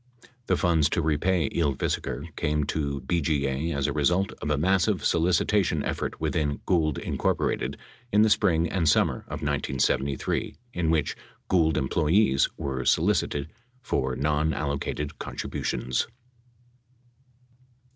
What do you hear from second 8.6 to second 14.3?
and summer of 1973 in which Gould employees were solicited for